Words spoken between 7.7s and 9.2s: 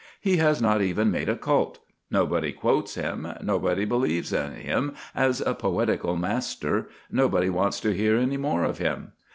to hear any more of him.